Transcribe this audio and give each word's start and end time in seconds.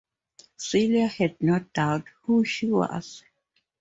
Celia 0.57 1.05
had 1.05 1.39
no 1.41 1.59
doubt 1.75 2.05
who 2.23 2.43
"she" 2.43 2.71
was. 2.71 3.23